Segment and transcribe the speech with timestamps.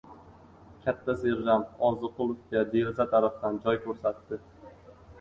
[0.85, 4.45] Katta serjant Orziqulovga deraza tarafdan joy ko‘rsatdi.